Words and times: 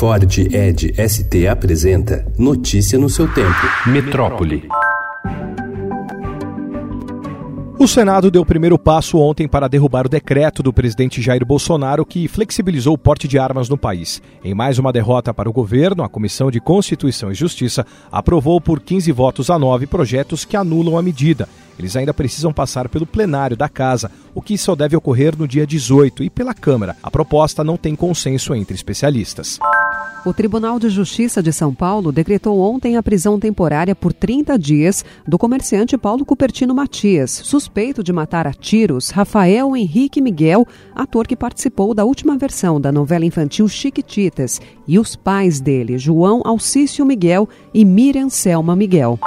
Ford 0.00 0.38
Ed 0.50 0.94
ST 0.96 1.46
apresenta 1.46 2.24
Notícia 2.38 2.98
no 2.98 3.10
seu 3.10 3.30
tempo. 3.34 3.50
Metrópole. 3.86 4.66
O 7.78 7.86
Senado 7.86 8.30
deu 8.30 8.40
o 8.40 8.46
primeiro 8.46 8.78
passo 8.78 9.18
ontem 9.18 9.46
para 9.46 9.68
derrubar 9.68 10.06
o 10.06 10.08
decreto 10.08 10.62
do 10.62 10.72
presidente 10.72 11.20
Jair 11.20 11.44
Bolsonaro 11.44 12.06
que 12.06 12.28
flexibilizou 12.28 12.94
o 12.94 12.98
porte 12.98 13.28
de 13.28 13.38
armas 13.38 13.68
no 13.68 13.76
país. 13.76 14.22
Em 14.42 14.54
mais 14.54 14.78
uma 14.78 14.90
derrota 14.90 15.34
para 15.34 15.50
o 15.50 15.52
governo, 15.52 16.02
a 16.02 16.08
Comissão 16.08 16.50
de 16.50 16.60
Constituição 16.60 17.30
e 17.30 17.34
Justiça 17.34 17.84
aprovou 18.10 18.58
por 18.58 18.80
15 18.80 19.12
votos 19.12 19.50
a 19.50 19.58
9 19.58 19.86
projetos 19.86 20.46
que 20.46 20.56
anulam 20.56 20.96
a 20.96 21.02
medida 21.02 21.46
eles 21.80 21.96
ainda 21.96 22.12
precisam 22.12 22.52
passar 22.52 22.90
pelo 22.90 23.06
plenário 23.06 23.56
da 23.56 23.66
Casa, 23.66 24.10
o 24.34 24.42
que 24.42 24.58
só 24.58 24.76
deve 24.76 24.94
ocorrer 24.94 25.34
no 25.36 25.48
dia 25.48 25.66
18, 25.66 26.22
e 26.22 26.28
pela 26.28 26.52
Câmara. 26.52 26.94
A 27.02 27.10
proposta 27.10 27.64
não 27.64 27.78
tem 27.78 27.96
consenso 27.96 28.54
entre 28.54 28.74
especialistas. 28.74 29.58
O 30.22 30.34
Tribunal 30.34 30.78
de 30.78 30.90
Justiça 30.90 31.42
de 31.42 31.50
São 31.50 31.74
Paulo 31.74 32.12
decretou 32.12 32.60
ontem 32.60 32.98
a 32.98 33.02
prisão 33.02 33.40
temporária 33.40 33.94
por 33.94 34.12
30 34.12 34.58
dias 34.58 35.02
do 35.26 35.38
comerciante 35.38 35.96
Paulo 35.96 36.26
Cupertino 36.26 36.74
Matias, 36.74 37.30
suspeito 37.30 38.04
de 38.04 38.12
matar 38.12 38.46
a 38.46 38.52
tiros 38.52 39.08
Rafael 39.08 39.74
Henrique 39.74 40.20
Miguel, 40.20 40.66
ator 40.94 41.26
que 41.26 41.34
participou 41.34 41.94
da 41.94 42.04
última 42.04 42.36
versão 42.36 42.78
da 42.78 42.92
novela 42.92 43.24
infantil 43.24 43.66
Chiquititas, 43.66 44.60
e 44.86 44.98
os 44.98 45.16
pais 45.16 45.58
dele, 45.58 45.96
João 45.96 46.42
Alcício 46.44 47.06
Miguel 47.06 47.48
e 47.72 47.82
Miriam 47.82 48.28
Selma 48.28 48.76
Miguel. 48.76 49.18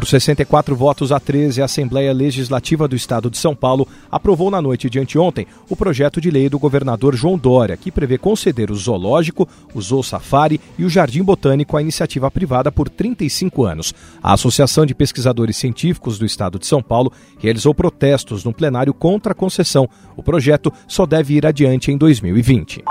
Por 0.00 0.08
64 0.08 0.74
votos 0.74 1.12
a 1.12 1.20
13, 1.20 1.60
a 1.60 1.66
Assembleia 1.66 2.10
Legislativa 2.10 2.88
do 2.88 2.96
Estado 2.96 3.28
de 3.28 3.36
São 3.36 3.54
Paulo 3.54 3.86
aprovou 4.10 4.50
na 4.50 4.62
noite 4.62 4.88
de 4.88 4.98
anteontem 4.98 5.46
o 5.68 5.76
projeto 5.76 6.22
de 6.22 6.30
lei 6.30 6.48
do 6.48 6.58
governador 6.58 7.14
João 7.14 7.36
Dória, 7.36 7.76
que 7.76 7.90
prevê 7.90 8.16
conceder 8.16 8.70
o 8.70 8.74
zoológico, 8.74 9.46
o 9.74 9.82
zoo 9.82 10.02
safari 10.02 10.58
e 10.78 10.86
o 10.86 10.88
jardim 10.88 11.22
botânico 11.22 11.76
à 11.76 11.82
iniciativa 11.82 12.30
privada 12.30 12.72
por 12.72 12.88
35 12.88 13.62
anos. 13.62 13.92
A 14.22 14.32
Associação 14.32 14.86
de 14.86 14.94
Pesquisadores 14.94 15.58
Científicos 15.58 16.18
do 16.18 16.24
Estado 16.24 16.58
de 16.58 16.64
São 16.64 16.82
Paulo 16.82 17.12
realizou 17.38 17.74
protestos 17.74 18.42
no 18.42 18.54
plenário 18.54 18.94
contra 18.94 19.32
a 19.32 19.34
concessão. 19.34 19.86
O 20.16 20.22
projeto 20.22 20.72
só 20.88 21.04
deve 21.04 21.34
ir 21.34 21.44
adiante 21.44 21.92
em 21.92 21.98
2020. 21.98 22.84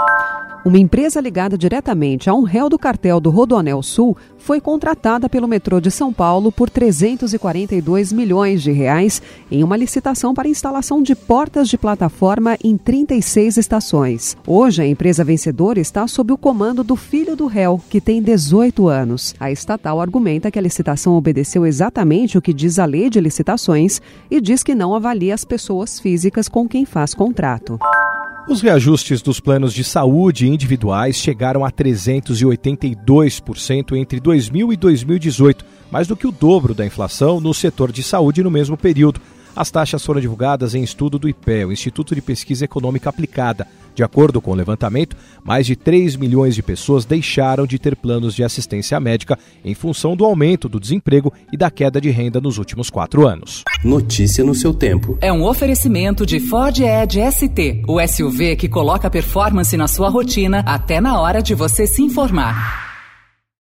Uma 0.66 0.78
empresa 0.78 1.22
ligada 1.22 1.58
diretamente 1.58 2.30
a 2.30 2.34
um 2.34 2.44
réu 2.44 2.68
do 2.68 2.78
cartel 2.78 3.22
do 3.22 3.30
Rodoanel 3.30 3.82
Sul 3.82 4.18
foi 4.38 4.60
contratada 4.60 5.30
pelo 5.30 5.48
metrô 5.48 5.80
de 5.80 5.90
São 5.90 6.12
Paulo 6.12 6.52
por 6.52 6.70
342 6.70 8.12
milhões 8.12 8.62
de 8.62 8.72
reais 8.72 9.22
em 9.50 9.64
uma 9.64 9.78
licitação 9.78 10.34
para 10.34 10.50
instalação 10.50 11.02
de 11.02 11.16
portas 11.16 11.70
de 11.70 11.78
plataforma 11.78 12.58
em 12.62 12.78
36 12.78 13.56
estações. 13.56 14.36
Hoje, 14.46 14.82
a 14.82 14.86
empresa 14.86 15.24
vencedora 15.24 15.80
está 15.80 16.06
sob 16.08 16.34
o 16.34 16.38
comando 16.38 16.84
do 16.84 16.98
filho 16.98 17.38
do 17.38 17.48
réu, 17.48 17.82
que 17.90 18.02
tem 18.02 18.22
18 18.22 18.90
anos. 18.90 19.34
A 19.40 19.50
estatal 19.50 20.02
argumenta 20.02 20.52
que 20.52 20.60
a 20.60 20.62
licitação 20.62 21.14
obedeceu 21.14 21.66
exatamente 21.66 22.38
o 22.38 22.42
que 22.42 22.54
diz 22.54 22.80
a 22.80 22.86
lei 22.86 23.10
de 23.10 23.22
licitações 23.22 24.02
e 24.30 24.42
diz 24.42 24.62
que 24.62 24.76
não 24.76 24.94
avalia 24.94 25.34
as 25.34 25.46
pessoas 25.46 26.00
físicas 26.02 26.50
com 26.50 26.68
quem 26.68 26.86
faz 26.86 27.14
contrato. 27.14 27.80
Os 28.50 28.62
reajustes 28.62 29.22
dos 29.22 29.40
planos 29.40 29.74
de 29.76 29.84
saúde 29.84 30.48
individuais 30.48 31.18
chegaram 31.18 31.64
a 31.64 31.72
382% 31.72 33.96
entre 33.96 34.20
2000 34.20 34.74
e 34.74 34.76
2018, 34.76 35.64
mais 35.92 36.08
do 36.08 36.16
que 36.16 36.26
o 36.26 36.32
dobro 36.32 36.74
da 36.74 36.84
inflação 36.84 37.40
no 37.40 37.54
setor 37.54 37.92
de 37.92 38.02
saúde 38.02 38.42
no 38.42 38.50
mesmo 38.50 38.76
período. 38.76 39.22
As 39.56 39.72
taxas 39.72 40.06
foram 40.06 40.22
divulgadas 40.22 40.76
em 40.76 40.84
estudo 40.84 41.20
do 41.20 41.28
IPE, 41.28 41.66
o 41.66 41.72
Instituto 41.72 42.16
de 42.16 42.22
Pesquisa 42.22 42.66
Econômica 42.66 43.10
Aplicada. 43.10 43.68
De 43.96 44.04
acordo 44.04 44.40
com 44.40 44.52
o 44.52 44.56
levantamento, 44.56 45.18
mais 45.44 45.66
de 45.66 45.76
3 45.76 46.16
milhões 46.16 46.56
de 46.56 46.64
pessoas 46.64 47.04
deixaram 47.04 47.68
de 47.68 47.78
ter 47.78 47.96
planos 47.96 48.34
de 48.34 48.44
assistência 48.44 48.98
médica 49.00 49.38
em 49.66 49.74
função 49.74 50.16
do 50.16 50.24
aumento 50.24 50.70
do 50.70 50.80
desemprego 50.80 51.34
e 51.52 51.58
da 51.58 51.70
queda 51.70 52.00
de 52.00 52.10
renda 52.10 52.40
nos 52.40 52.58
últimos 52.58 52.90
quatro 52.90 53.28
anos. 53.28 53.64
Notícia 53.84 54.44
no 54.44 54.56
seu 54.56 54.74
tempo. 54.74 55.18
É 55.20 55.34
um 55.34 55.44
oferecimento 55.44 56.26
de 56.26 56.40
Ford 56.40 56.80
Edge 56.80 57.20
ST, 57.32 57.84
o 57.88 58.00
SUV 58.08 58.56
que 58.56 58.70
coloca 58.70 59.10
performance 59.10 59.76
na 59.76 59.88
sua 59.88 60.10
rotina 60.10 60.64
até 60.66 61.02
na 61.02 61.20
hora 61.20 61.42
de 61.42 61.54
você 61.54 61.86
se 61.86 62.02
informar. 62.02 62.89